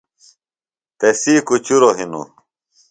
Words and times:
تسی 0.99 1.33
کُچُروۡ 1.47 1.95
ہِنوۡ۔ 1.97 2.27